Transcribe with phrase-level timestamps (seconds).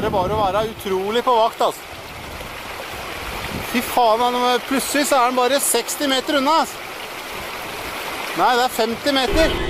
[0.00, 1.82] Er det bare å være utrolig på vakt, altså.
[3.68, 6.86] Fy faen, plutselig så er den bare 60 meter unna, altså.
[8.38, 9.69] Nei, det er 50 meter.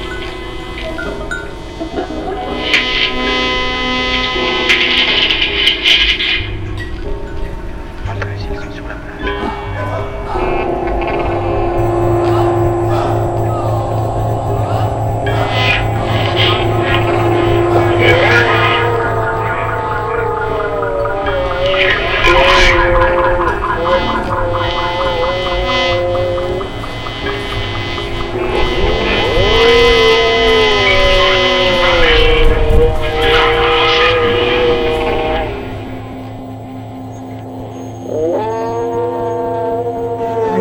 [38.10, 38.26] Every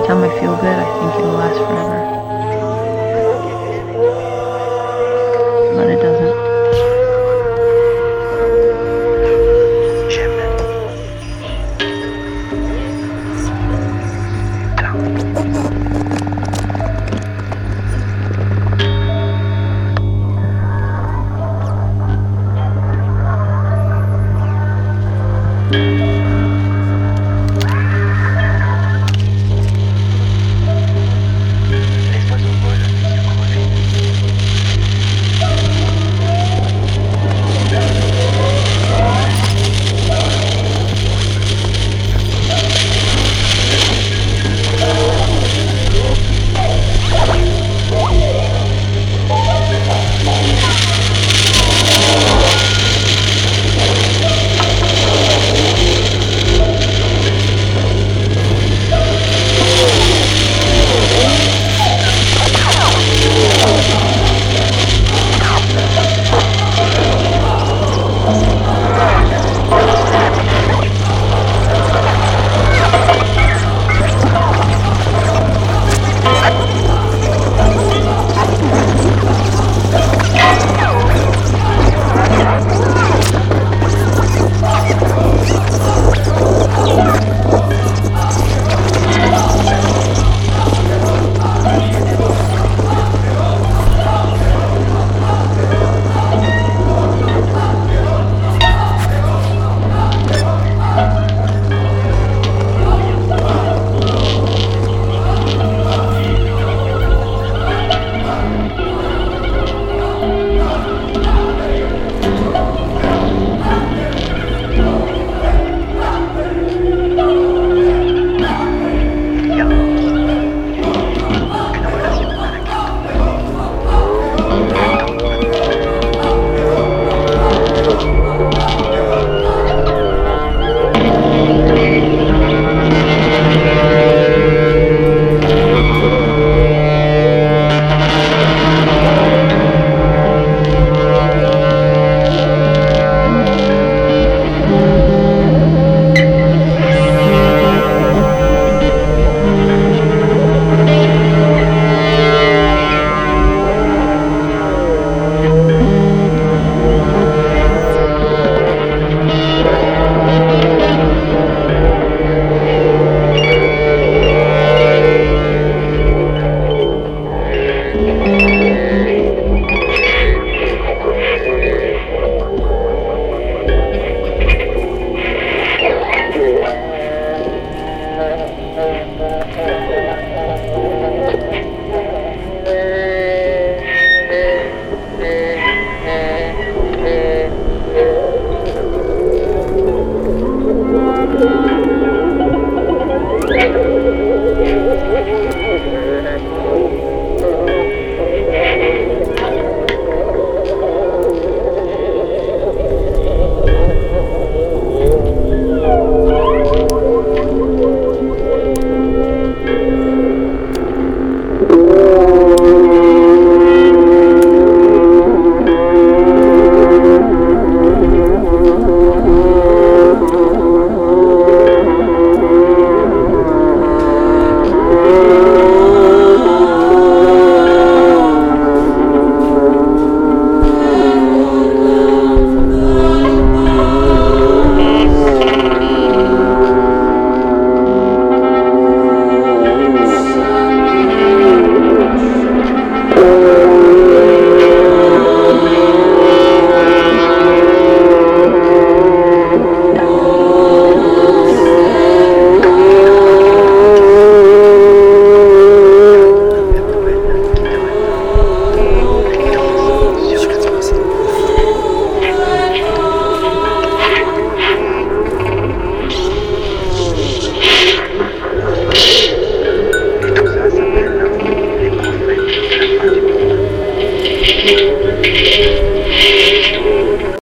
[0.06, 1.89] time I feel good, I think it'll last forever.